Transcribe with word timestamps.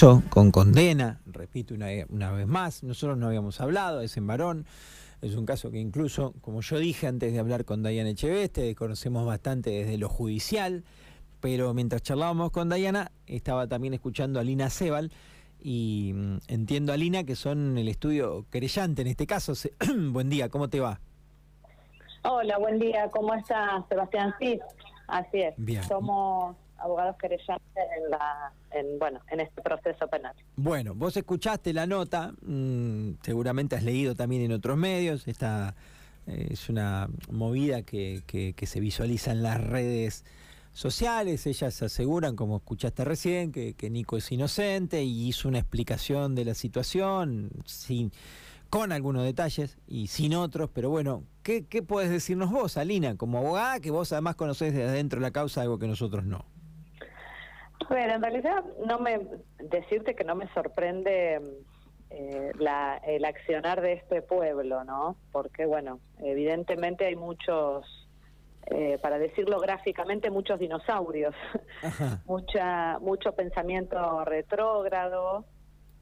con 0.00 0.50
condena, 0.50 1.20
repito 1.26 1.74
una, 1.74 1.88
una 2.08 2.32
vez 2.32 2.46
más, 2.46 2.82
nosotros 2.82 3.18
no 3.18 3.26
habíamos 3.26 3.60
hablado, 3.60 4.00
es 4.00 4.16
en 4.16 4.26
varón, 4.26 4.64
es 5.20 5.34
un 5.34 5.44
caso 5.44 5.70
que 5.70 5.78
incluso, 5.78 6.32
como 6.40 6.62
yo 6.62 6.78
dije 6.78 7.06
antes 7.06 7.34
de 7.34 7.38
hablar 7.38 7.66
con 7.66 7.82
Dayana 7.82 8.08
Echeveste, 8.08 8.74
conocemos 8.74 9.26
bastante 9.26 9.68
desde 9.68 9.98
lo 9.98 10.08
judicial, 10.08 10.84
pero 11.40 11.74
mientras 11.74 12.02
charlábamos 12.02 12.50
con 12.50 12.70
Dayana, 12.70 13.12
estaba 13.26 13.66
también 13.66 13.92
escuchando 13.92 14.40
a 14.40 14.42
Lina 14.42 14.70
Sebal, 14.70 15.12
y 15.60 16.12
mm, 16.14 16.38
entiendo 16.48 16.94
a 16.94 16.96
Lina 16.96 17.24
que 17.24 17.36
son 17.36 17.76
el 17.76 17.88
estudio 17.88 18.46
querellante 18.50 19.02
en 19.02 19.08
este 19.08 19.26
caso. 19.26 19.52
buen 20.12 20.30
día, 20.30 20.48
¿cómo 20.48 20.70
te 20.70 20.80
va? 20.80 20.98
Hola, 22.24 22.56
buen 22.56 22.78
día, 22.78 23.10
¿cómo 23.10 23.34
estás, 23.34 23.84
Sebastián? 23.90 24.34
Sí, 24.40 24.58
así 25.08 25.42
es. 25.42 25.54
Bien. 25.58 25.84
Somos 25.84 26.56
abogados 26.80 27.16
querellantes 27.16 27.84
en 27.96 28.10
la 28.10 28.52
en, 28.72 28.98
bueno 28.98 29.20
en 29.30 29.40
este 29.40 29.62
proceso 29.62 30.08
penal. 30.08 30.34
Bueno, 30.56 30.94
vos 30.94 31.16
escuchaste 31.16 31.72
la 31.72 31.86
nota, 31.86 32.32
mm, 32.42 33.12
seguramente 33.22 33.76
has 33.76 33.82
leído 33.82 34.14
también 34.14 34.42
en 34.42 34.52
otros 34.52 34.76
medios, 34.76 35.26
esta 35.28 35.74
eh, 36.26 36.48
es 36.50 36.68
una 36.68 37.08
movida 37.30 37.82
que, 37.82 38.22
que, 38.26 38.54
que, 38.54 38.66
se 38.66 38.80
visualiza 38.80 39.32
en 39.32 39.42
las 39.42 39.60
redes 39.62 40.24
sociales, 40.72 41.46
ellas 41.46 41.82
aseguran, 41.82 42.36
como 42.36 42.58
escuchaste 42.58 43.04
recién, 43.04 43.52
que, 43.52 43.90
Nico 43.90 44.16
es 44.16 44.30
inocente 44.30 45.02
y 45.02 45.28
hizo 45.28 45.48
una 45.48 45.58
explicación 45.58 46.34
de 46.34 46.44
la 46.44 46.54
situación 46.54 47.50
sin 47.64 48.12
con 48.68 48.92
algunos 48.92 49.24
detalles 49.24 49.78
y 49.88 50.06
sin 50.06 50.32
otros, 50.32 50.70
pero 50.72 50.90
bueno, 50.90 51.24
¿qué, 51.42 51.66
qué 51.66 51.82
puedes 51.82 52.08
decirnos 52.08 52.52
vos, 52.52 52.76
Alina, 52.76 53.16
como 53.16 53.38
abogada, 53.38 53.80
que 53.80 53.90
vos 53.90 54.12
además 54.12 54.36
conocés 54.36 54.72
desde 54.72 54.88
adentro 54.88 55.18
de 55.18 55.22
la 55.22 55.32
causa 55.32 55.62
algo 55.62 55.80
que 55.80 55.88
nosotros 55.88 56.24
no? 56.24 56.44
Bueno, 57.88 58.14
en 58.14 58.22
realidad 58.22 58.64
no 58.86 58.98
me 58.98 59.20
decirte 59.58 60.14
que 60.14 60.24
no 60.24 60.34
me 60.34 60.46
sorprende 60.52 61.40
eh, 62.10 62.52
la, 62.58 62.96
el 63.06 63.24
accionar 63.24 63.80
de 63.80 63.94
este 63.94 64.22
pueblo, 64.22 64.84
¿no? 64.84 65.16
Porque 65.32 65.66
bueno, 65.66 66.00
evidentemente 66.18 67.06
hay 67.06 67.16
muchos, 67.16 67.86
eh, 68.66 68.98
para 69.02 69.18
decirlo 69.18 69.58
gráficamente, 69.60 70.30
muchos 70.30 70.58
dinosaurios, 70.58 71.34
mucha 72.26 72.98
mucho 73.00 73.32
pensamiento 73.32 74.24
retrógrado 74.24 75.44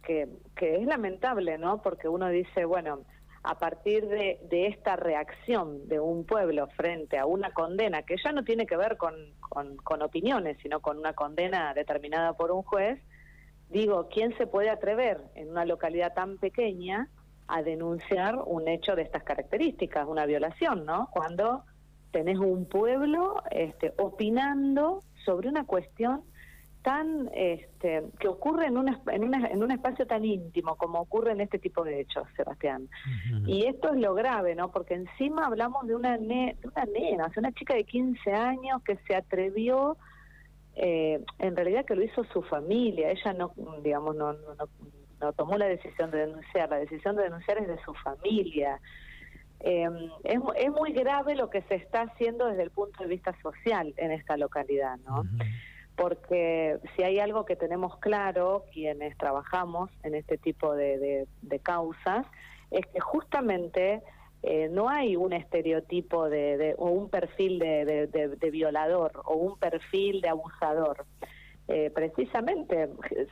que 0.03 0.28
que 0.56 0.77
es 0.77 0.86
lamentable, 0.86 1.58
¿no? 1.58 1.83
Porque 1.83 2.08
uno 2.08 2.28
dice, 2.28 2.64
bueno, 2.64 3.05
a 3.48 3.58
partir 3.58 4.06
de, 4.06 4.66
esta 4.66 4.96
reacción 4.96 5.88
de 5.88 5.98
un 5.98 6.27
pueblo 6.27 6.68
frente 6.77 7.16
a 7.16 7.24
una 7.24 7.50
condena 7.52 8.02
que 8.02 8.16
ya 8.22 8.30
no 8.30 8.44
tiene 8.44 8.66
que 8.66 8.77
ver 8.77 8.98
con, 8.98 9.14
con, 9.48 10.02
opiniones, 10.02 10.58
sino 10.62 10.80
con 10.80 10.98
una 10.98 11.14
condena 11.14 11.72
determinada 11.72 12.34
por 12.34 12.52
un 12.52 12.62
juez, 12.62 13.00
digo, 13.70 14.10
¿quién 14.12 14.36
se 14.36 14.46
puede 14.46 14.69
atrever 14.69 15.22
en 15.34 15.48
una 15.48 15.64
localidad 15.64 16.12
tan 16.12 16.36
pequeña 16.36 17.08
a 17.46 17.62
denunciar 17.62 18.36
un 18.44 18.69
hecho 18.69 18.94
de 18.94 19.00
estas 19.00 19.22
características, 19.22 20.06
una 20.06 20.26
violación, 20.26 20.84
¿no? 20.84 21.08
Cuando 21.10 21.64
tenés 22.10 22.36
un 22.36 22.66
pueblo 22.66 23.42
este, 23.50 23.94
opinando 23.96 25.04
sobre 25.24 25.48
una 25.48 25.64
cuestión 25.64 26.22
tan 26.83 27.29
este, 27.34 28.05
que 28.19 28.29
ocurre 28.29 28.67
en, 28.67 28.77
un 28.77 28.89
en, 28.89 29.34
en 29.34 29.62
un 29.62 29.71
espacio 29.71 30.07
tan 30.07 30.25
íntimo 30.25 30.77
como 30.77 31.01
ocurre 31.01 31.33
en 31.33 31.41
este 31.41 31.59
tipo 31.59 31.84
de 31.84 32.01
hechos, 32.01 32.27
Sebastián. 32.37 32.89
Y 33.47 33.67
esto 33.67 33.93
es 33.93 34.01
lo 34.01 34.15
grave, 34.15 34.55
¿no? 34.55 34.71
Porque 34.71 34.95
encima 34.95 35.47
hablamos 35.47 35.87
de 35.87 35.95
una, 35.95 36.17
de 36.17 36.56
una 36.62 36.84
nena, 36.84 37.31
una 37.37 37.53
chica 37.53 37.75
de 37.75 37.84
15 37.84 38.33
años 38.33 38.83
que 38.83 38.97
se 39.06 39.17
atrevió, 39.17 39.97
eh, 40.77 41.21
en 41.39 41.56
realidad 41.56 41.84
que 41.84 41.97
lo 41.97 42.05
hizo 42.05 42.25
su 42.25 42.43
familia, 42.43 43.11
ella 43.11 43.33
no, 43.33 43.53
digamos, 43.83 44.15
no, 44.15 44.33
no, 44.33 44.69
no, 45.21 45.33
tomó 45.33 45.59
la 45.59 45.67
decisión 45.67 46.11
de 46.11 46.19
denunciar, 46.19 46.71
la 46.71 46.79
decisión 46.79 47.17
de 47.17 47.25
denunciar 47.25 47.59
es 47.59 47.67
de 47.67 47.79
su 47.83 47.93
familia. 47.95 48.81
Eh, 49.61 49.89
es, 50.23 50.39
es 50.56 50.71
muy 50.71 50.93
grave 50.93 51.34
lo 51.34 51.51
que 51.51 51.62
se 51.62 51.75
está 51.75 52.03
haciendo 52.03 52.47
desde 52.47 52.62
el 52.62 52.71
punto 52.71 53.03
de 53.03 53.09
vista 53.09 53.34
social 53.43 53.93
en 53.97 54.12
esta 54.12 54.37
localidad, 54.37 54.97
¿no? 54.99 55.25
Porque 55.98 56.78
si 56.94 57.03
hay 57.03 57.19
algo 57.19 57.44
que 57.44 57.56
tenemos 57.56 57.98
claro 57.98 58.64
quienes 58.72 59.19
trabajamos 59.19 59.91
en 60.04 60.14
este 60.14 60.38
tipo 60.38 60.75
de, 60.76 61.26
causas, 61.64 62.25
es 62.70 62.86
que 62.86 63.00
justamente 63.00 64.00
eh, 64.44 64.69
no 64.70 64.88
hay 64.88 65.16
un 65.16 65.32
estereotipo 65.32 66.31
de, 66.31 66.76
o 66.78 66.91
un 66.91 67.10
perfil 67.10 67.58
de, 67.58 68.50
violador 68.53 69.10
o 69.25 69.34
un 69.34 69.58
perfil 69.58 70.20
de 70.20 70.28
abusador. 70.28 71.04
Eh, 71.66 71.91
precisamente, 71.92 72.88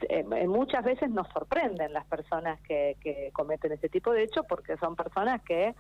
eh, 0.09 0.25
muchas 0.49 0.84
veces 0.84 1.09
nos 1.09 1.28
sorprenden 1.28 1.93
las 1.93 2.05
personas 2.06 2.60
que, 2.62 2.97
que 3.00 3.31
cometen 3.32 3.72
ese 3.72 3.88
tipo 3.88 4.12
de 4.12 4.25
hechos 4.25 4.44
porque 4.47 4.76
son 4.78 4.97
personas 4.97 5.41
que 5.43 5.75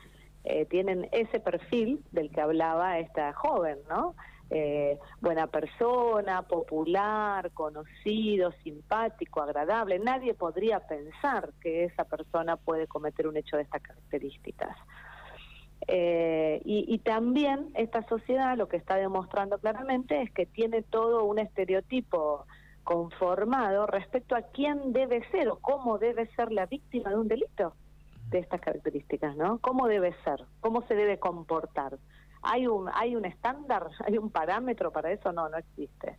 tienen 0.70 1.08
ese 1.10 1.40
perfil 1.40 2.04
del 2.12 2.30
que 2.30 2.40
hablaba 2.40 3.00
esta 3.00 3.32
joven, 3.32 3.78
¿no? 3.88 4.14
Eh, 4.50 4.98
buena 5.20 5.48
persona, 5.48 6.42
popular, 6.42 7.50
conocido, 7.52 8.52
simpático, 8.62 9.42
agradable. 9.42 9.98
Nadie 9.98 10.34
podría 10.34 10.80
pensar 10.80 11.50
que 11.60 11.84
esa 11.84 12.04
persona 12.04 12.56
puede 12.56 12.86
cometer 12.86 13.26
un 13.26 13.36
hecho 13.36 13.56
de 13.56 13.64
estas 13.64 13.82
características. 13.82 14.76
Eh, 15.88 16.62
y, 16.64 16.98
también 16.98 17.70
esta 17.74 18.02
sociedad 18.08 18.56
lo 18.56 18.66
que 18.66 18.76
está 18.76 18.96
demostrando 18.96 19.58
claramente 19.58 20.20
es 20.22 20.32
que 20.32 20.46
tiene 20.46 20.82
todo 20.82 21.24
un 21.24 21.38
estereotipo 21.38 22.46
conformado 22.82 23.86
respecto 23.86 24.34
a 24.34 24.42
quién 24.42 24.92
debe 24.92 25.28
ser 25.30 25.48
o 25.48 25.58
cómo 25.60 25.98
debe 25.98 26.26
ser 26.34 26.50
la 26.50 26.66
víctima 26.66 27.10
de 27.10 27.16
un 27.16 27.28
delito 27.28 27.74
de 28.30 28.38
estas 28.40 28.60
características, 28.60 29.36
¿no? 29.36 29.58
¿Cómo 29.58 29.86
debe 29.86 30.14
ser? 30.24 30.44
¿Cómo 30.60 30.82
se 30.88 30.94
debe 30.94 31.18
comportar? 31.18 31.98
¿Hay 32.46 32.66
un, 32.66 32.90
hay 32.92 33.16
un 33.16 33.24
estándar? 33.24 33.88
¿Hay 34.06 34.18
un 34.18 34.30
parámetro 34.30 34.92
para 34.92 35.10
eso? 35.10 35.32
No, 35.32 35.48
no 35.48 35.58
existe. 35.58 36.18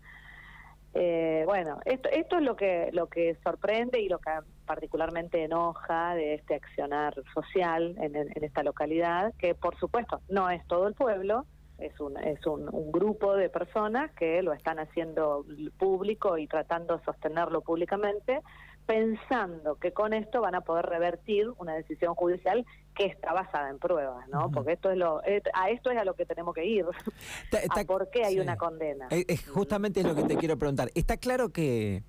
Eh, 0.93 1.43
bueno, 1.45 1.79
esto, 1.85 2.09
esto 2.09 2.38
es 2.38 2.43
lo 2.43 2.55
que, 2.55 2.89
lo 2.91 3.07
que 3.07 3.38
sorprende 3.43 3.99
y 3.99 4.09
lo 4.09 4.19
que 4.19 4.31
particularmente 4.65 5.43
enoja 5.43 6.15
de 6.15 6.35
este 6.35 6.55
accionar 6.55 7.13
social 7.33 7.95
en, 7.99 8.15
en 8.15 8.43
esta 8.43 8.63
localidad, 8.63 9.33
que 9.38 9.53
por 9.53 9.77
supuesto 9.77 10.21
no 10.29 10.49
es 10.49 10.65
todo 10.65 10.88
el 10.88 10.95
pueblo, 10.95 11.45
es 11.77 11.99
un, 11.99 12.17
es 12.17 12.44
un, 12.47 12.67
un, 12.73 12.91
grupo 12.91 13.35
de 13.35 13.49
personas 13.49 14.11
que 14.13 14.41
lo 14.41 14.53
están 14.53 14.79
haciendo 14.79 15.45
público 15.77 16.38
y 16.38 16.47
tratando 16.47 16.97
de 16.97 17.03
sostenerlo 17.03 17.61
públicamente, 17.61 18.41
pensando 18.88 19.75
que 19.75 19.92
con 19.92 20.14
esto 20.14 20.42
van 20.42 20.56
a 20.56 20.62
poder 20.62 20.86
revertir 20.86 21.48
una 21.58 21.75
decisión 21.75 22.16
judicial 22.16 22.66
que 22.96 23.06
está 23.06 23.34
basada 23.34 23.70
en 23.70 23.78
pruebas, 23.78 24.28
¿no? 24.30 24.50
Porque 24.50 24.74
esto 24.74 24.90
es 24.90 24.98
lo 24.98 25.22
a 25.53 25.70
esto 25.70 25.92
es 25.92 25.98
a 25.98 26.06
lo 26.06 26.16
que 26.16 26.25
tenemos 26.25 26.56
que 26.56 26.66
ir. 26.66 26.86
por 27.88 28.09
qué 28.09 28.24
hay 28.24 28.40
una 28.40 28.58
condena. 28.58 29.08
Es, 29.12 29.48
justamente 29.48 30.02
lo 30.02 30.16
que 30.16 30.24
te 30.24 30.38
quiero 30.38 30.58
preguntar. 30.58 30.90
Está 30.96 31.18
claro 31.18 31.50
que 31.50 32.02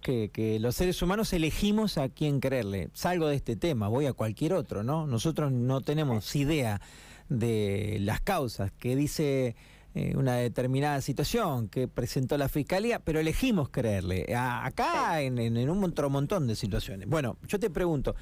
que, 0.00 0.30
que, 0.30 0.60
los 0.60 0.76
seres 0.76 1.02
humanos 1.02 1.32
elegimos 1.32 1.98
a 1.98 2.08
quién 2.08 2.38
creerle. 2.38 2.88
Salgo 2.92 3.26
de 3.26 3.34
este 3.34 3.56
tema, 3.56 3.88
voy 3.88 4.06
a 4.06 4.12
cualquier 4.12 4.52
otro, 4.52 4.84
¿no? 4.84 5.08
Nosotros 5.08 5.50
no 5.50 5.80
tenemos 5.80 6.36
idea 6.36 6.80
de 7.28 7.98
las 8.00 8.20
causas 8.20 8.70
que 8.70 8.94
dice 8.94 9.56
eh, 9.98 10.12
una 10.16 10.36
determinada 10.36 11.00
situación 11.00 11.68
que 11.68 11.88
presentó 11.88 12.38
la 12.38 12.48
fiscalía, 12.48 13.00
pero 13.00 13.18
elegimos 13.18 13.68
creerle. 13.68 14.26
acá 14.34 15.20
en, 15.20 15.38
en, 15.38 15.68
un 15.68 15.82
otro 15.82 16.08
montón 16.08 16.46
de 16.46 16.54
situaciones. 16.54 17.08
Bueno, 17.08 17.36
yo 17.48 17.58
te 17.58 17.68
pregunto, 17.68 18.14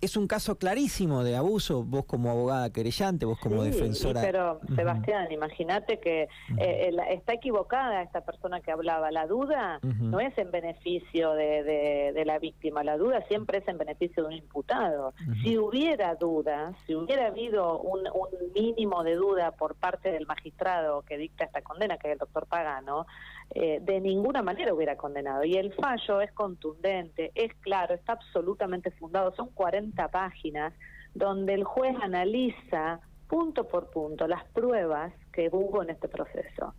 ¿es 0.00 0.16
un 0.16 0.28
caso 0.28 0.58
clarísimo 0.58 1.24
de 1.24 1.34
abuso? 1.34 1.82
Vos 1.82 2.04
como 2.04 2.30
abogada 2.30 2.70
querellante, 2.70 3.26
vos 3.26 3.38
como 3.40 3.64
defensora. 3.64 4.20
Pero, 4.20 4.60
Sebastián, 4.76 5.32
imagínate 5.32 5.98
que 5.98 6.28
eh, 6.58 6.90
está 7.10 7.32
equivocada 7.32 8.02
esta 8.02 8.20
persona 8.20 8.60
que 8.60 8.70
hablaba. 8.70 9.10
La 9.10 9.26
duda 9.26 9.80
no 9.82 10.20
es 10.20 10.36
en 10.38 10.52
beneficio 10.52 11.32
de, 11.32 12.12
de, 12.12 12.24
la 12.24 12.38
víctima, 12.38 12.84
la 12.84 12.96
duda 12.96 13.24
siempre 13.26 13.58
es 13.58 13.68
en 13.68 13.78
beneficio 13.78 14.22
de 14.22 14.28
un 14.28 14.34
imputado. 14.34 15.14
Si 15.42 15.58
hubiera 15.58 16.14
duda, 16.14 16.74
si 16.86 16.94
hubiera 16.94 17.26
habido 17.26 17.80
un, 17.80 18.00
un 18.06 18.52
mínimo 18.54 19.02
de 19.02 19.14
duda 19.14 19.52
por 19.52 19.74
parte 19.74 20.12
del 20.12 20.26
magistrado 20.26 21.02
que 21.02 21.18
dicta 21.24 21.44
esta 21.44 21.62
condena, 21.62 21.98
que 21.98 22.08
es 22.08 22.12
el 22.12 22.18
doctor 22.18 22.46
Pagano, 22.46 23.06
eh, 23.50 23.78
de 23.80 24.00
ninguna 24.00 24.42
manera 24.42 24.74
hubiera 24.74 24.96
condenado. 24.96 25.44
Y 25.44 25.54
el 25.54 25.72
fallo 25.74 26.20
es 26.20 26.32
contundente, 26.32 27.32
es 27.34 27.54
claro, 27.60 27.94
está 27.94 28.12
absolutamente 28.12 28.90
fundado, 28.92 29.34
son 29.34 29.48
40 29.50 30.08
páginas 30.08 30.72
donde 31.14 31.54
el 31.54 31.64
juez 31.64 31.96
analiza 32.02 33.00
punto 33.28 33.66
por 33.68 33.90
punto 33.90 34.26
las 34.26 34.44
pruebas 34.50 35.12
que 35.32 35.48
hubo 35.50 35.82
en 35.82 35.90
este 35.90 36.08
proceso. 36.08 36.74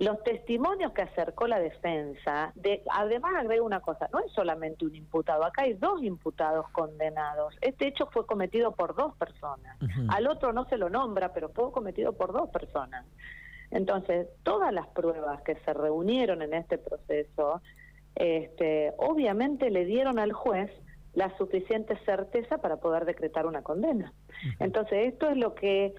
Los 0.00 0.22
testimonios 0.22 0.92
que 0.92 1.02
acercó 1.02 1.46
la 1.46 1.58
defensa, 1.58 2.52
de, 2.54 2.82
además 2.90 3.34
agrego 3.36 3.66
una 3.66 3.80
cosa, 3.80 4.08
no 4.10 4.20
es 4.20 4.32
solamente 4.32 4.86
un 4.86 4.94
imputado, 4.94 5.44
acá 5.44 5.64
hay 5.64 5.74
dos 5.74 6.02
imputados 6.02 6.66
condenados. 6.70 7.54
Este 7.60 7.88
hecho 7.88 8.06
fue 8.06 8.24
cometido 8.24 8.72
por 8.72 8.94
dos 8.94 9.14
personas. 9.16 9.76
Al 10.08 10.26
otro 10.26 10.54
no 10.54 10.64
se 10.70 10.78
lo 10.78 10.88
nombra, 10.88 11.34
pero 11.34 11.50
fue 11.50 11.70
cometido 11.70 12.14
por 12.14 12.32
dos 12.32 12.48
personas. 12.48 13.04
Entonces, 13.70 14.28
todas 14.42 14.72
las 14.72 14.86
pruebas 14.88 15.42
que 15.42 15.56
se 15.64 15.72
reunieron 15.72 16.42
en 16.42 16.54
este 16.54 16.78
proceso 16.78 17.62
este, 18.14 18.92
obviamente 18.98 19.70
le 19.70 19.84
dieron 19.84 20.18
al 20.18 20.32
juez 20.32 20.70
la 21.14 21.36
suficiente 21.38 21.96
certeza 22.04 22.58
para 22.58 22.76
poder 22.76 23.04
decretar 23.04 23.46
una 23.46 23.62
condena. 23.62 24.12
Entonces, 24.58 25.12
esto 25.12 25.28
es 25.30 25.36
lo 25.36 25.54
que, 25.54 25.94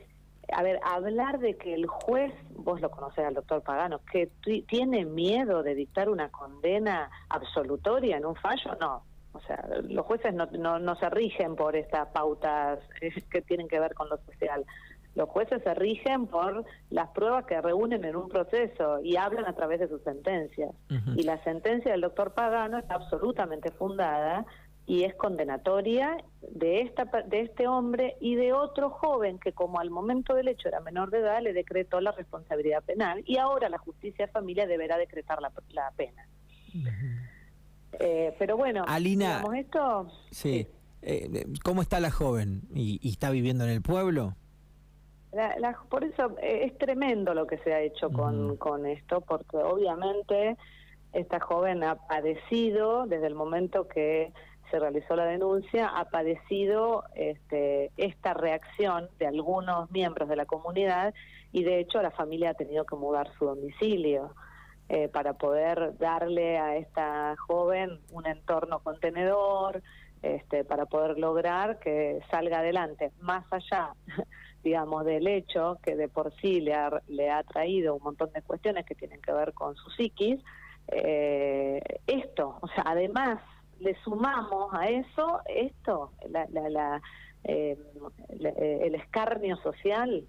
a 0.53 0.63
ver, 0.63 0.79
hablar 0.83 1.39
de 1.39 1.57
que 1.57 1.73
el 1.73 1.87
juez, 1.87 2.33
vos 2.51 2.79
lo 2.79 2.91
conocés 2.91 3.25
al 3.25 3.33
doctor 3.33 3.61
Pagano, 3.61 4.01
que 4.11 4.29
tiene 4.67 5.05
miedo 5.05 5.63
de 5.63 5.75
dictar 5.75 6.09
una 6.09 6.29
condena 6.29 7.09
absolutoria 7.29 8.17
en 8.17 8.25
un 8.25 8.35
fallo, 8.35 8.77
no. 8.79 9.03
O 9.33 9.39
sea, 9.41 9.65
los 9.83 10.05
jueces 10.05 10.33
no, 10.33 10.45
no, 10.47 10.79
no 10.79 10.95
se 10.95 11.09
rigen 11.09 11.55
por 11.55 11.75
estas 11.75 12.09
pautas 12.09 12.79
que 13.29 13.41
tienen 13.41 13.67
que 13.67 13.79
ver 13.79 13.93
con 13.93 14.09
lo 14.09 14.17
social. 14.17 14.65
Los 15.15 15.29
jueces 15.29 15.61
se 15.63 15.73
rigen 15.73 16.27
por 16.27 16.63
las 16.89 17.09
pruebas 17.09 17.45
que 17.45 17.59
reúnen 17.59 18.05
en 18.05 18.15
un 18.15 18.29
proceso 18.29 19.01
y 19.03 19.17
hablan 19.17 19.45
a 19.45 19.53
través 19.53 19.79
de 19.79 19.87
sus 19.87 20.01
sentencias. 20.03 20.71
Y 21.15 21.23
la 21.23 21.43
sentencia 21.43 21.91
del 21.91 22.01
doctor 22.01 22.33
Pagano 22.33 22.77
está 22.77 22.95
absolutamente 22.95 23.71
fundada 23.71 24.45
y 24.85 25.03
es 25.03 25.13
condenatoria 25.15 26.17
de 26.41 26.81
esta 26.81 27.05
de 27.27 27.41
este 27.41 27.67
hombre 27.67 28.15
y 28.19 28.35
de 28.35 28.51
otro 28.51 28.89
joven 28.89 29.39
que 29.39 29.53
como 29.53 29.79
al 29.79 29.89
momento 29.89 30.33
del 30.33 30.47
hecho 30.47 30.67
era 30.67 30.79
menor 30.79 31.11
de 31.11 31.19
edad 31.19 31.41
le 31.41 31.53
decretó 31.53 32.01
la 32.01 32.11
responsabilidad 32.11 32.83
penal 32.83 33.23
y 33.25 33.37
ahora 33.37 33.69
la 33.69 33.77
justicia 33.77 34.25
de 34.25 34.31
familia 34.31 34.65
deberá 34.65 34.97
decretar 34.97 35.39
la, 35.41 35.51
pena. 35.95 36.27
Eh, 37.99 38.33
pero 38.39 38.57
bueno, 38.57 38.83
Alina, 38.87 39.43
esto. 39.55 40.07
Sí. 40.31 40.67
Eh, 41.01 41.45
¿Cómo 41.63 41.81
está 41.81 41.99
la 41.99 42.11
joven? 42.11 42.61
¿Y, 42.73 43.07
está 43.07 43.29
viviendo 43.29 43.63
en 43.63 43.69
el 43.69 43.81
pueblo? 43.81 44.35
Por 45.89 46.03
eso 46.03 46.37
eh, 46.41 46.65
es 46.65 46.77
tremendo 46.77 47.33
lo 47.33 47.47
que 47.47 47.57
se 47.59 47.73
ha 47.73 47.81
hecho 47.81 48.09
con, 48.11 48.57
con 48.57 48.85
esto, 48.85 49.21
porque 49.21 49.57
obviamente 49.57 50.57
esta 51.13 51.39
joven 51.39 51.83
ha 51.83 51.95
padecido 51.95 53.05
desde 53.05 53.27
el 53.27 53.35
momento 53.35 53.87
que 53.87 54.33
se 54.69 54.79
realizó 54.79 55.15
la 55.15 55.25
denuncia, 55.25 55.87
ha 55.87 56.05
padecido 56.05 57.03
este, 57.15 57.91
esta 57.97 58.33
reacción 58.33 59.09
de 59.19 59.27
algunos 59.27 59.91
miembros 59.91 60.29
de 60.29 60.37
la 60.37 60.45
comunidad 60.45 61.13
y 61.51 61.63
de 61.63 61.79
hecho 61.79 62.01
la 62.01 62.11
familia 62.11 62.51
ha 62.51 62.53
tenido 62.53 62.85
que 62.85 62.95
mudar 62.95 63.29
su 63.37 63.45
domicilio. 63.45 64.33
Eh, 64.93 65.07
para 65.07 65.35
poder 65.35 65.97
darle 65.99 66.57
a 66.57 66.75
esta 66.75 67.33
joven 67.47 68.01
un 68.11 68.27
entorno 68.27 68.79
contenedor, 68.79 69.81
este, 70.21 70.65
para 70.65 70.85
poder 70.85 71.17
lograr 71.17 71.79
que 71.79 72.19
salga 72.29 72.59
adelante, 72.59 73.13
más 73.21 73.45
allá, 73.51 73.93
digamos, 74.63 75.05
del 75.05 75.27
hecho 75.27 75.77
que 75.83 75.95
de 75.95 76.07
por 76.07 76.33
sí 76.41 76.61
le 76.61 76.73
ha, 76.73 77.01
le 77.07 77.29
ha 77.29 77.43
traído 77.43 77.95
un 77.95 78.03
montón 78.03 78.31
de 78.33 78.41
cuestiones 78.41 78.85
que 78.85 78.95
tienen 78.95 79.21
que 79.21 79.31
ver 79.31 79.53
con 79.53 79.75
su 79.75 79.89
psiquis, 79.91 80.39
eh, 80.87 81.81
esto, 82.07 82.57
o 82.61 82.67
sea, 82.67 82.83
además 82.87 83.39
le 83.79 83.95
sumamos 84.03 84.73
a 84.73 84.89
eso 84.89 85.41
esto, 85.47 86.11
la, 86.29 86.47
la, 86.49 87.01
eh, 87.43 87.77
el 88.39 88.95
escarnio 88.95 89.57
social 89.57 90.27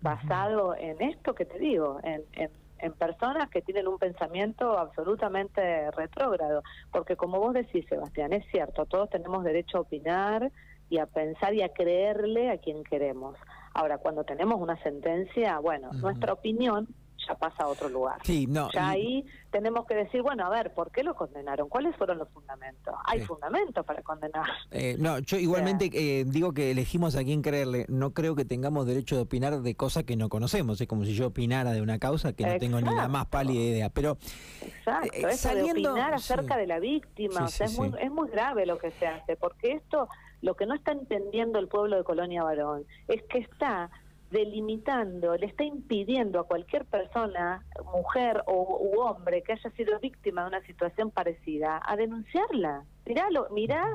basado 0.00 0.74
en 0.76 1.00
esto 1.00 1.34
que 1.34 1.44
te 1.44 1.58
digo, 1.58 2.00
en, 2.02 2.22
en 2.32 2.50
en 2.82 2.92
personas 2.92 3.48
que 3.48 3.62
tienen 3.62 3.86
un 3.86 3.96
pensamiento 3.96 4.76
absolutamente 4.76 5.90
retrógrado. 5.92 6.62
Porque 6.90 7.16
como 7.16 7.38
vos 7.38 7.54
decís, 7.54 7.86
Sebastián, 7.88 8.32
es 8.32 8.44
cierto, 8.50 8.86
todos 8.86 9.08
tenemos 9.08 9.44
derecho 9.44 9.78
a 9.78 9.82
opinar 9.82 10.50
y 10.90 10.98
a 10.98 11.06
pensar 11.06 11.54
y 11.54 11.62
a 11.62 11.70
creerle 11.70 12.50
a 12.50 12.58
quien 12.58 12.82
queremos. 12.82 13.38
Ahora, 13.74 13.98
cuando 13.98 14.24
tenemos 14.24 14.60
una 14.60 14.76
sentencia, 14.82 15.58
bueno, 15.58 15.90
nuestra 15.94 16.32
opinión 16.32 16.88
ya 17.32 17.38
pasa 17.38 17.64
a 17.64 17.68
otro 17.68 17.88
lugar. 17.88 18.18
Sí, 18.24 18.46
no, 18.46 18.70
ya 18.72 18.90
ahí 18.90 19.24
tenemos 19.50 19.86
que 19.86 19.94
decir, 19.94 20.22
bueno, 20.22 20.46
a 20.46 20.50
ver, 20.50 20.72
¿por 20.72 20.90
qué 20.90 21.02
lo 21.02 21.14
condenaron? 21.14 21.68
¿Cuáles 21.68 21.94
fueron 21.96 22.18
los 22.18 22.28
fundamentos? 22.30 22.94
Hay 23.04 23.20
fundamentos 23.20 23.84
para 23.84 24.02
condenar. 24.02 24.46
Eh, 24.70 24.96
no, 24.98 25.18
yo 25.18 25.36
igualmente 25.36 25.90
eh, 25.92 26.24
digo 26.26 26.52
que 26.52 26.70
elegimos 26.70 27.16
a 27.16 27.22
quién 27.22 27.42
creerle. 27.42 27.84
No 27.88 28.12
creo 28.12 28.34
que 28.34 28.44
tengamos 28.44 28.86
derecho 28.86 29.16
de 29.16 29.22
opinar 29.22 29.60
de 29.60 29.74
cosas 29.74 30.04
que 30.04 30.16
no 30.16 30.28
conocemos. 30.28 30.80
Es 30.80 30.88
como 30.88 31.04
si 31.04 31.14
yo 31.14 31.28
opinara 31.28 31.72
de 31.72 31.82
una 31.82 31.98
causa 31.98 32.32
que 32.32 32.46
no 32.46 32.58
tengo 32.58 32.80
ni 32.80 32.94
la 32.94 33.08
más 33.08 33.26
pálida 33.26 33.60
idea. 33.60 33.88
Pero 33.90 34.16
Exacto, 34.62 35.10
eh, 35.12 35.26
eso 35.30 35.54
de 35.54 35.70
opinar 35.70 36.14
acerca 36.14 36.56
de 36.56 36.66
la 36.66 36.80
víctima, 36.80 37.44
o 37.44 37.48
sea, 37.48 37.66
es, 37.66 37.78
muy, 37.78 37.92
es 38.00 38.10
muy 38.10 38.28
grave 38.30 38.66
lo 38.66 38.78
que 38.78 38.90
se 38.92 39.06
hace, 39.06 39.36
porque 39.36 39.72
esto, 39.72 40.08
lo 40.40 40.54
que 40.54 40.66
no 40.66 40.74
está 40.74 40.92
entendiendo 40.92 41.58
el 41.58 41.68
pueblo 41.68 41.96
de 41.96 42.04
Colonia 42.04 42.42
Varón, 42.42 42.84
es 43.08 43.22
que 43.24 43.38
está 43.38 43.90
delimitando, 44.32 45.36
le 45.36 45.46
está 45.46 45.62
impidiendo 45.62 46.40
a 46.40 46.44
cualquier 46.44 46.84
persona, 46.86 47.64
mujer 47.92 48.42
o 48.46 48.78
u 48.80 49.00
hombre 49.00 49.42
que 49.42 49.52
haya 49.52 49.70
sido 49.70 50.00
víctima 50.00 50.42
de 50.42 50.48
una 50.48 50.66
situación 50.66 51.10
parecida, 51.10 51.80
a 51.84 51.96
denunciarla. 51.96 52.84
Mirá, 53.06 53.28
mirá 53.52 53.86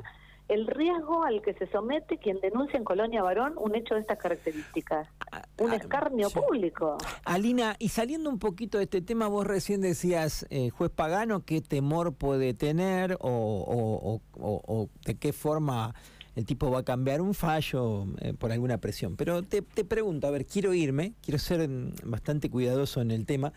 el 0.47 0.65
riesgo 0.67 1.23
al 1.23 1.41
que 1.41 1.53
se 1.55 1.67
somete 1.67 2.17
quien 2.19 2.39
denuncia 2.39 2.77
en 2.77 2.85
Colonia 2.85 3.21
Varón 3.21 3.53
un 3.57 3.75
hecho 3.75 3.95
de 3.95 4.01
estas 4.01 4.17
características. 4.17 5.07
Ah, 5.31 5.41
un 5.57 5.71
ah, 5.71 5.75
escarnio 5.75 6.29
público. 6.29 6.97
Alina, 7.25 7.75
y 7.79 7.89
saliendo 7.89 8.29
un 8.29 8.39
poquito 8.39 8.77
de 8.77 8.85
este 8.85 9.01
tema, 9.01 9.27
vos 9.27 9.45
recién 9.45 9.81
decías, 9.81 10.45
eh, 10.49 10.69
juez 10.69 10.91
Pagano, 10.91 11.43
qué 11.43 11.61
temor 11.61 12.13
puede 12.13 12.53
tener 12.53 13.17
o, 13.19 14.21
o 14.37 14.89
de 15.05 15.17
qué 15.17 15.33
forma 15.33 15.93
el 16.37 16.45
tipo 16.45 16.69
va 16.69 16.79
a 16.79 16.83
cambiar 16.83 17.19
un 17.19 17.33
fallo 17.33 18.05
eh, 18.21 18.31
por 18.37 18.51
alguna 18.51 18.77
presión. 18.77 19.15
Pero 19.15 19.41
te, 19.41 19.63
pregunto, 19.63 20.27
a 20.27 20.29
ver, 20.31 20.45
quiero 20.45 20.71
irme, 20.71 21.13
quiero 21.23 21.39
ser 21.39 21.67
mm, 21.67 21.93
bastante 22.05 22.51
cuidadoso 22.51 23.01
en 23.01 23.09
el 23.09 23.25
tema. 23.25 23.51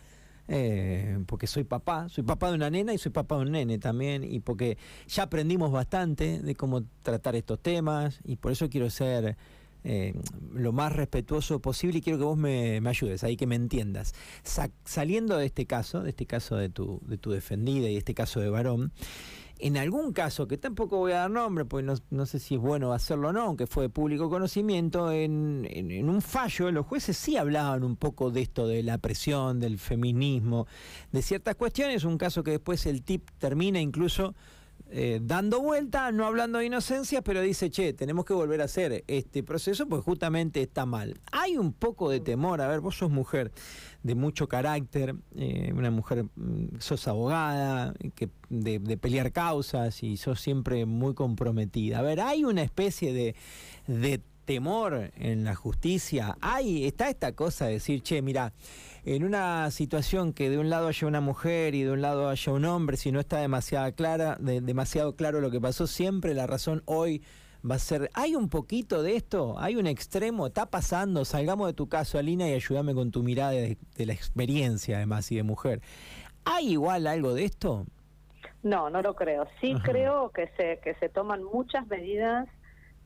Eh, 0.48 1.22
porque 1.26 1.46
soy 1.46 1.62
papá, 1.62 2.08
soy 2.08 2.24
papá 2.24 2.48
de 2.48 2.54
una 2.54 2.70
nena 2.70 2.94
y 2.94 2.98
soy 2.98 3.12
papá 3.12 3.36
de 3.36 3.42
un 3.42 3.52
nene 3.52 3.78
también, 3.78 4.24
y 4.24 4.40
porque 4.40 4.78
ya 5.06 5.24
aprendimos 5.24 5.70
bastante 5.70 6.40
de 6.40 6.54
cómo 6.56 6.82
tratar 7.02 7.36
estos 7.36 7.60
temas, 7.60 8.18
y 8.24 8.34
por 8.34 8.50
eso 8.50 8.68
quiero 8.68 8.90
ser 8.90 9.36
eh, 9.84 10.12
lo 10.52 10.72
más 10.72 10.92
respetuoso 10.92 11.60
posible 11.60 11.98
y 11.98 12.00
quiero 12.00 12.18
que 12.18 12.24
vos 12.24 12.36
me, 12.36 12.80
ayudes, 12.84 13.22
ahí 13.22 13.36
que 13.36 13.46
me 13.46 13.54
entiendas. 13.54 14.12
saliendo 14.84 15.36
de 15.36 15.46
este 15.46 15.66
caso, 15.66 16.02
de 16.02 16.10
este 16.10 16.26
caso 16.26 16.56
de 16.56 16.68
tu, 16.68 17.00
de 17.06 17.16
tu 17.16 17.30
defendida 17.30 17.88
y 17.88 17.96
este 17.96 18.14
caso 18.14 18.40
de 18.40 18.50
varón, 18.50 18.90
en 19.62 19.76
algún 19.76 20.12
caso, 20.12 20.46
que 20.46 20.58
tampoco 20.58 20.98
voy 20.98 21.12
a 21.12 21.18
dar 21.18 21.30
nombre, 21.30 21.64
pues 21.64 21.84
no, 21.84 22.26
sé 22.26 22.38
si 22.38 22.54
es 22.54 22.60
bueno 22.60 22.92
hacerlo 22.92 23.28
o 23.28 23.32
no, 23.32 23.42
aunque 23.42 23.66
fue 23.66 23.84
de 23.84 23.88
público 23.88 24.30
conocimiento, 24.30 25.12
en, 25.12 25.66
en, 25.70 26.08
un 26.08 26.22
fallo 26.22 26.70
los 26.70 26.86
jueces 26.86 27.16
sí 27.16 27.36
hablaban 27.36 27.84
un 27.84 27.96
poco 27.96 28.30
de 28.30 28.42
esto, 28.42 28.66
de 28.66 28.82
la 28.82 28.98
presión, 28.98 29.60
del 29.60 29.78
feminismo, 29.78 30.66
de 31.12 31.22
ciertas 31.22 31.56
cuestiones, 31.56 32.04
un 32.04 32.18
caso 32.18 32.42
que 32.42 32.52
después 32.52 32.86
el 32.86 33.02
tip 33.02 33.30
termina 33.38 33.80
incluso 33.80 34.34
eh, 34.92 35.20
dando 35.22 35.60
vuelta, 35.60 36.10
no 36.10 36.26
hablando 36.26 36.58
de 36.58 36.66
inocencia, 36.66 37.22
pero 37.22 37.40
dice, 37.40 37.70
che, 37.70 37.92
tenemos 37.92 38.24
que 38.24 38.32
volver 38.32 38.60
a 38.60 38.64
hacer 38.64 39.04
este 39.06 39.42
proceso 39.44 39.88
porque 39.88 40.04
justamente 40.04 40.60
está 40.62 40.84
mal. 40.84 41.20
Hay 41.30 41.56
un 41.56 41.72
poco 41.72 42.10
de 42.10 42.18
temor, 42.18 42.60
a 42.60 42.66
ver, 42.66 42.80
vos 42.80 42.96
sos 42.96 43.10
mujer 43.10 43.52
de 44.02 44.14
mucho 44.16 44.48
carácter, 44.48 45.14
eh, 45.36 45.72
una 45.74 45.90
mujer, 45.90 46.24
mm, 46.34 46.78
sos 46.78 47.06
abogada, 47.06 47.94
que, 48.14 48.30
de, 48.48 48.80
pelear 48.96 49.30
causas 49.30 50.02
y 50.02 50.16
sos 50.16 50.40
siempre 50.40 50.86
muy 50.86 51.14
comprometida. 51.14 52.00
A 52.00 52.02
ver, 52.02 52.20
hay 52.20 52.44
una 52.44 52.62
especie 52.62 53.12
de, 53.12 53.36
de 53.86 54.20
temor 54.44 55.12
en 55.16 55.44
la 55.44 55.54
justicia. 55.54 56.36
Hay, 56.40 56.84
está 56.84 57.08
esta 57.08 57.30
cosa 57.32 57.66
de 57.66 57.74
decir, 57.74 58.02
che, 58.02 58.22
mira, 58.22 58.52
en 59.04 59.24
una 59.24 59.70
situación 59.70 60.32
que 60.32 60.50
de 60.50 60.58
un 60.58 60.70
lado 60.70 60.88
haya 60.88 61.06
una 61.06 61.20
mujer 61.20 61.74
y 61.74 61.82
de 61.82 61.90
un 61.90 62.02
lado 62.02 62.28
haya 62.28 62.52
un 62.52 62.64
hombre, 62.64 62.96
si 62.96 63.12
no 63.12 63.20
está 63.20 63.38
demasiado 63.38 63.92
clara, 63.94 64.36
demasiado 64.40 65.16
claro 65.16 65.40
lo 65.40 65.50
que 65.50 65.60
pasó, 65.60 65.86
siempre 65.86 66.34
la 66.34 66.46
razón 66.46 66.82
hoy 66.84 67.22
va 67.68 67.76
a 67.76 67.78
ser, 67.78 68.10
hay 68.14 68.34
un 68.34 68.48
poquito 68.48 69.02
de 69.02 69.16
esto, 69.16 69.58
hay 69.58 69.76
un 69.76 69.86
extremo, 69.86 70.46
está 70.46 70.66
pasando, 70.66 71.24
salgamos 71.24 71.66
de 71.66 71.74
tu 71.74 71.88
caso, 71.88 72.18
Alina, 72.18 72.48
y 72.48 72.52
ayúdame 72.52 72.94
con 72.94 73.10
tu 73.10 73.22
mirada 73.22 73.52
de, 73.52 73.76
la 73.96 74.12
experiencia 74.12 74.96
además 74.96 75.30
y 75.32 75.36
de 75.36 75.42
mujer. 75.42 75.80
¿Hay 76.44 76.72
igual 76.72 77.06
algo 77.06 77.34
de 77.34 77.44
esto? 77.44 77.86
No, 78.62 78.90
no 78.90 79.02
lo 79.02 79.14
creo. 79.14 79.46
Sí 79.60 79.74
creo 79.82 80.30
que 80.30 80.48
se, 80.56 80.78
que 80.82 80.94
se 80.94 81.08
toman 81.08 81.42
muchas 81.42 81.86
medidas 81.86 82.48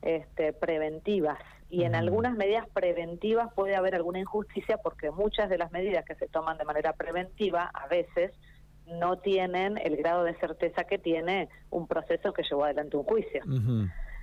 este, 0.01 0.53
preventivas 0.53 1.39
y 1.69 1.83
en 1.83 1.95
algunas 1.95 2.35
medidas 2.35 2.67
preventivas 2.69 3.51
puede 3.53 3.75
haber 3.75 3.95
alguna 3.95 4.19
injusticia 4.19 4.77
porque 4.77 5.11
muchas 5.11 5.49
de 5.49 5.57
las 5.57 5.71
medidas 5.71 6.05
que 6.05 6.15
se 6.15 6.27
toman 6.27 6.57
de 6.57 6.65
manera 6.65 6.93
preventiva 6.93 7.71
a 7.73 7.87
veces 7.87 8.31
no 8.87 9.17
tienen 9.17 9.77
el 9.79 9.97
grado 9.97 10.23
de 10.23 10.35
certeza 10.35 10.83
que 10.83 10.99
tiene 10.99 11.49
un 11.71 11.87
proceso 11.87 12.33
que 12.33 12.43
llevó 12.43 12.65
adelante 12.65 12.97
un 12.97 13.03
juicio. 13.03 13.41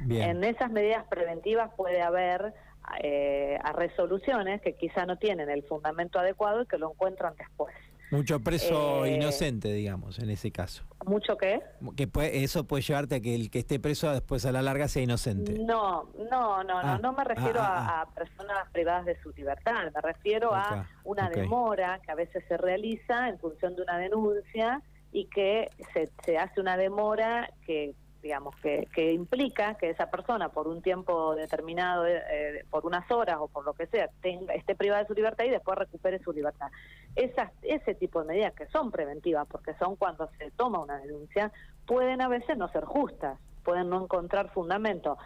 En 0.09 0.45
esas 0.45 0.71
medidas 0.71 1.05
preventivas 1.09 1.71
puede 1.77 2.01
haber 2.01 2.55
eh, 3.03 3.59
a 3.63 3.73
resoluciones 3.73 4.61
que 4.61 4.75
quizá 4.75 5.07
no 5.07 5.17
tienen 5.17 5.49
el 5.49 5.63
fundamento 5.65 6.19
adecuado 6.19 6.63
y 6.63 6.67
que 6.67 6.79
lo 6.79 6.93
encuentran 6.93 7.35
después. 7.37 7.75
Mucho 8.13 8.41
preso 8.41 9.07
eh, 9.07 9.15
inocente, 9.15 9.73
digamos, 9.73 10.19
en 10.19 10.29
ese 10.29 10.53
caso. 10.53 10.85
¿Mucho 11.07 11.39
qué? 11.39 11.63
Que 11.97 12.11
eso 12.45 12.65
puede 12.65 12.83
llevarte 12.83 13.15
a 13.15 13.21
que 13.21 13.35
el 13.35 13.51
que 13.51 13.61
esté 13.61 13.81
preso 13.81 14.13
después 14.13 14.45
a 14.45 14.53
la 14.53 14.61
larga 14.61 14.87
sea 14.87 15.03
inocente. 15.03 15.59
No, 15.59 16.11
no, 16.31 16.63
no, 16.63 16.63
no, 16.63 16.79
ah, 16.79 16.99
no 17.03 17.15
me 17.15 17.25
refiero 17.25 17.61
ah, 17.63 17.89
ah, 17.89 18.01
a, 18.03 18.15
personas 18.15 18.71
privadas 18.71 19.07
de 19.07 19.19
su 19.23 19.31
libertad, 19.31 19.91
me 19.95 20.01
refiero 20.03 20.55
a 20.55 20.87
una 21.05 21.31
demora 21.31 22.01
que 22.05 22.13
a 22.13 22.15
veces 22.15 22.45
se 22.49 22.59
realiza 22.59 23.31
en 23.31 23.39
función 23.39 23.77
de 23.77 23.83
una 23.83 23.97
denuncia 23.97 24.83
y 25.11 25.25
que 25.27 25.71
se, 25.95 26.11
se 26.23 26.37
hace 26.37 26.61
una 26.61 26.77
demora 26.77 27.51
que 27.65 27.95
digamos 28.23 28.55
que, 28.57 28.89
que 28.95 29.13
implica 29.13 29.75
que 29.75 29.91
esa 29.91 30.11
persona 30.11 30.49
por 30.51 30.69
un 30.69 30.81
tiempo 30.81 31.35
determinado, 31.35 32.07
eh, 32.07 32.65
por 32.71 32.87
unas 32.87 33.11
horas 33.11 33.37
o 33.41 33.49
por 33.49 33.65
lo 33.65 33.75
que 33.75 33.87
sea, 33.89 34.09
tenga, 34.21 34.55
esté 34.55 34.75
privada 34.75 35.03
de 35.03 35.09
su 35.09 35.15
libertad 35.15 35.45
y 35.45 35.51
después 35.51 35.77
recupere 35.77 36.21
su 36.21 36.33
libertad. 36.33 36.69
Esas, 37.17 37.51
ese 37.63 37.95
tipo 37.95 38.23
de 38.23 38.29
medidas 38.29 38.55
que 38.55 38.67
son 38.69 38.91
preventivas, 38.91 39.47
porque 39.49 39.75
son 39.75 39.97
cuando 39.97 40.31
se 40.39 40.51
toma 40.53 40.79
una 40.79 40.99
denuncia, 40.99 41.53
pueden 41.87 42.23
a 42.23 42.29
veces 42.29 42.57
no 42.57 42.69
ser 42.69 42.85
justas, 42.85 43.39
pueden 43.65 43.91
no 43.91 44.05
encontrar 44.05 44.51
fundamento. 44.51 45.19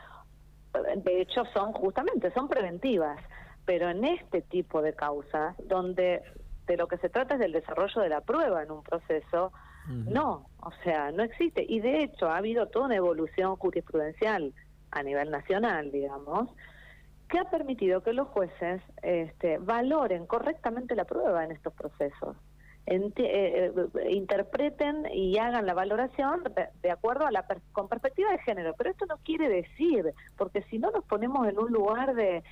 De 0.96 1.20
hecho, 1.20 1.44
son 1.52 1.72
justamente, 1.72 2.32
son 2.32 2.48
preventivas, 2.48 3.18
pero 3.64 3.90
en 3.90 4.04
este 4.04 4.42
tipo 4.42 4.82
de 4.82 4.94
causas, 4.94 5.54
donde 5.64 6.22
de 6.66 6.76
lo 6.76 6.88
que 6.88 6.98
se 6.98 7.08
trata 7.08 7.34
es 7.34 7.40
del 7.40 7.52
desarrollo 7.52 8.00
de 8.00 8.08
la 8.08 8.20
prueba 8.20 8.62
en 8.62 8.70
un 8.70 8.82
proceso, 8.82 9.52
no, 9.88 10.49
o 10.61 10.73
sea, 10.85 11.12
no 11.12 11.23
existe. 11.23 11.64
Y 11.69 11.81
de 11.81 12.02
hecho 12.02 12.28
ha 12.28 12.38
habido 12.38 12.66
toda 12.69 12.87
una 12.87 12.97
evolución 12.97 13.57
jurisprudencial 13.57 14.52
a 14.90 15.02
nivel 15.02 15.31
nacional, 15.31 15.93
digamos, 15.93 16.49
que 17.28 17.38
ha 17.38 17.50
permitido 17.50 18.02
que 18.02 18.12
los 18.12 18.28
jueces 18.28 18.83
este, 19.02 19.59
valoren 19.59 20.26
correctamente 20.26 20.95
la 20.95 21.05
prueba 21.05 21.45
en 21.45 21.52
estos 21.52 21.73
procesos. 21.73 22.37
Eh, 22.88 23.12
eh, 23.16 23.73
interpreten 24.11 25.07
y 25.12 25.37
hagan 25.38 25.66
la 25.66 25.75
valoración 25.75 26.45
de, 26.81 26.90
acuerdo 26.90 27.26
a 27.26 27.33
la 27.33 27.45
con 27.73 27.88
perspectiva 27.88 28.31
de 28.31 28.38
género. 28.38 28.75
Pero 28.78 28.90
esto 28.90 29.07
no 29.07 29.16
quiere 29.25 29.49
decir, 29.49 30.12
porque 30.37 30.62
si 30.71 30.78
no 30.78 30.93
nos 30.93 31.05
ponemos 31.05 31.49
en 31.49 31.59
un 31.59 31.73
lugar 31.73 32.14
de, 32.14 32.45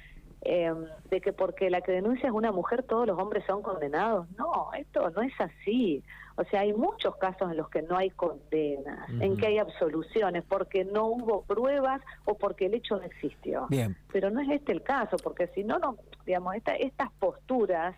eh, 0.45 0.73
de 1.09 1.21
que 1.23 1.33
porque 1.33 1.71
la 1.71 1.81
que 1.81 1.93
denuncia 1.93 2.29
es 2.29 2.35
una 2.35 2.53
mujer 2.53 2.83
todos 2.83 3.07
los 3.07 3.19
hombres 3.19 3.45
son 3.47 3.63
condenados. 3.63 4.29
No, 4.37 4.71
esto 4.75 5.09
no 5.11 5.23
es 5.23 5.33
así. 5.41 6.05
O 6.37 6.45
sea, 6.45 6.61
hay 6.61 6.75
muchos 6.75 7.17
casos 7.17 7.51
en 7.51 7.57
los 7.57 7.71
que 7.71 7.81
no 7.83 7.97
hay 7.97 8.11
condenas, 8.11 9.09
en 9.09 9.37
que 9.37 9.47
hay 9.47 9.59
absoluciones, 9.59 10.45
porque 10.47 10.85
no 10.85 11.07
hubo 11.07 11.43
pruebas 11.43 12.03
o 12.25 12.35
porque 12.35 12.67
el 12.67 12.75
hecho 12.75 12.97
no 12.97 13.05
existió. 13.05 13.67
Bien. 13.69 13.97
Pero 14.13 14.31
no 14.31 14.41
es 14.41 14.51
este 14.51 14.73
el 14.73 14.83
caso, 14.83 15.17
porque 15.23 15.47
si 15.49 15.65
no, 15.65 15.79
no 15.79 15.97
digamos, 16.27 16.57
estas 16.57 17.13
posturas 17.19 17.95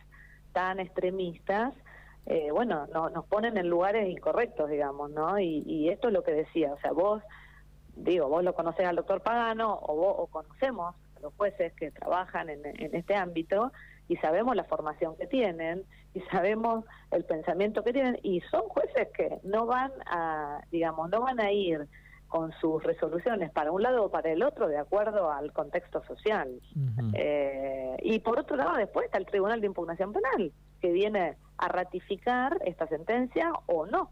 tan 0.52 0.78
extremistas, 0.78 1.74
eh, 2.26 2.50
bueno, 2.52 2.86
no, 2.92 3.08
nos 3.08 3.24
ponen 3.24 3.56
en 3.56 3.68
lugares 3.68 4.08
incorrectos, 4.08 4.68
digamos, 4.68 5.10
¿no? 5.10 5.38
Y, 5.38 5.62
y, 5.66 5.88
esto 5.88 6.08
es 6.08 6.14
lo 6.14 6.22
que 6.22 6.32
decía, 6.32 6.72
o 6.72 6.78
sea, 6.80 6.92
vos, 6.92 7.22
digo, 7.94 8.28
vos 8.28 8.44
lo 8.44 8.54
conocés 8.54 8.86
al 8.86 8.96
doctor 8.96 9.22
Pagano 9.22 9.78
o 9.80 9.96
vos 9.96 10.14
o 10.18 10.26
conocemos 10.26 10.94
los 11.26 11.35
jueces 11.35 11.73
que 11.75 11.90
trabajan 11.90 12.49
en, 12.49 12.64
en 12.64 12.95
este 12.95 13.16
ámbito 13.16 13.73
y 14.09 14.16
sabemos 14.16 14.54
la 14.54 14.64
formación 14.64 15.16
que 15.16 15.26
tienen 15.26 15.85
y 16.14 16.21
sabemos 16.33 16.85
el 17.11 17.25
pensamiento 17.25 17.83
que 17.83 17.92
tienen 17.92 18.18
y 18.23 18.40
son 18.42 18.62
jueces 18.68 19.09
que 19.16 19.40
no 19.42 19.66
van 19.66 19.90
a, 20.06 20.61
digamos, 20.71 21.11
no 21.11 21.21
van 21.21 21.40
a 21.40 21.50
ir 21.50 21.88
con 22.28 22.52
sus 22.61 22.83
resoluciones 22.83 23.50
para 23.50 23.73
un 23.73 23.83
lado 23.83 24.04
o 24.04 24.11
para 24.11 24.30
el 24.30 24.42
otro 24.42 24.68
de 24.68 24.78
acuerdo 24.78 25.30
al 25.33 25.52
contexto 25.52 26.04
social. 26.04 26.61
eh, 27.14 27.97
y 28.02 28.18
por 28.21 28.38
otro 28.38 28.56
lado, 28.56 28.76
después 28.76 29.06
está 29.06 29.18
el 29.18 29.26
Tribunal 29.26 29.61
de 29.61 29.66
Impugnación 29.66 30.12
Penal, 30.12 30.52
que 30.80 30.92
viene 30.92 31.37
a 31.59 31.68
ratificar 31.68 32.59
esta 32.64 32.87
sentencia 32.87 33.52
o 33.66 33.87
no. 33.87 34.11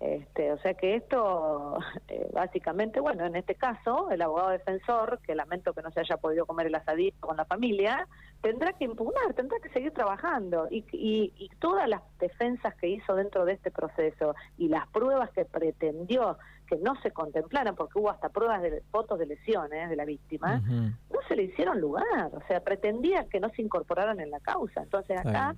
Este, 0.00 0.50
o 0.50 0.58
sea 0.60 0.72
que 0.72 0.96
esto, 0.96 1.78
eh, 2.08 2.26
básicamente, 2.32 3.00
bueno, 3.00 3.26
en 3.26 3.36
este 3.36 3.54
caso, 3.54 4.10
el 4.10 4.22
abogado 4.22 4.48
defensor, 4.48 5.20
que 5.26 5.34
lamento 5.34 5.74
que 5.74 5.82
no 5.82 5.90
se 5.90 6.00
haya 6.00 6.16
podido 6.16 6.46
comer 6.46 6.68
el 6.68 6.74
asadito 6.74 7.18
con 7.20 7.36
la 7.36 7.44
familia, 7.44 8.08
tendrá 8.40 8.72
que 8.72 8.86
impugnar, 8.86 9.34
tendrá 9.34 9.58
que 9.60 9.68
seguir 9.68 9.92
trabajando. 9.92 10.68
Y, 10.70 10.86
y, 10.92 11.34
y, 11.36 11.50
todas 11.58 11.86
las 11.86 12.00
defensas 12.18 12.74
que 12.76 12.88
hizo 12.88 13.14
dentro 13.14 13.44
de 13.44 13.52
este 13.52 13.70
proceso 13.70 14.34
y 14.56 14.68
las 14.68 14.88
pruebas 14.88 15.30
que 15.30 15.44
pretendió 15.44 16.38
que 16.66 16.76
no 16.76 16.94
se 17.02 17.10
contemplaran, 17.10 17.74
porque 17.74 17.98
hubo 17.98 18.10
hasta 18.10 18.30
pruebas 18.30 18.62
de 18.62 18.82
fotos 18.90 19.18
de 19.18 19.26
lesiones 19.26 19.90
de 19.90 19.96
la 19.96 20.04
víctima, 20.04 20.60
no 20.60 21.18
se 21.28 21.34
le 21.34 21.42
hicieron 21.42 21.80
lugar. 21.80 22.30
O 22.32 22.40
sea, 22.46 22.60
pretendía 22.60 23.28
que 23.28 23.40
no 23.40 23.50
se 23.50 23.60
incorporaran 23.60 24.20
en 24.20 24.30
la 24.30 24.38
causa. 24.38 24.80
Entonces 24.80 25.18
acá 25.18 25.56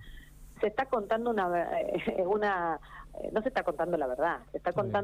se 0.63 0.69
está 0.69 0.87
contando 0.87 1.31
una, 1.31 1.49
una 2.27 2.81
eh, 3.21 3.31
no 3.33 3.43
se 3.43 3.49
está 3.49 3.63
contando 3.63 3.99
la 3.99 4.07
verdad, 4.07 4.39
se 4.53 4.59
está 4.59 4.73
contando 4.73 5.01